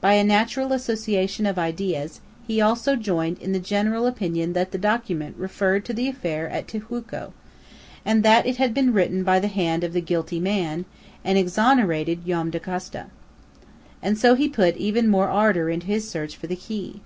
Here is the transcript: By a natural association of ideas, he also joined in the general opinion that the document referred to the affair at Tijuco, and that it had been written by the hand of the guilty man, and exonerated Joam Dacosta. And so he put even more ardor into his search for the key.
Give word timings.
By 0.00 0.12
a 0.12 0.22
natural 0.22 0.72
association 0.72 1.44
of 1.44 1.58
ideas, 1.58 2.20
he 2.46 2.60
also 2.60 2.94
joined 2.94 3.38
in 3.38 3.50
the 3.50 3.58
general 3.58 4.06
opinion 4.06 4.52
that 4.52 4.70
the 4.70 4.78
document 4.78 5.34
referred 5.36 5.84
to 5.86 5.92
the 5.92 6.08
affair 6.08 6.48
at 6.48 6.68
Tijuco, 6.68 7.32
and 8.04 8.22
that 8.22 8.46
it 8.46 8.58
had 8.58 8.72
been 8.72 8.92
written 8.92 9.24
by 9.24 9.40
the 9.40 9.48
hand 9.48 9.82
of 9.82 9.92
the 9.92 10.00
guilty 10.00 10.38
man, 10.38 10.84
and 11.24 11.36
exonerated 11.36 12.24
Joam 12.26 12.48
Dacosta. 12.52 13.06
And 14.00 14.16
so 14.16 14.36
he 14.36 14.48
put 14.48 14.76
even 14.76 15.08
more 15.08 15.26
ardor 15.28 15.68
into 15.68 15.88
his 15.88 16.08
search 16.08 16.36
for 16.36 16.46
the 16.46 16.54
key. 16.54 17.00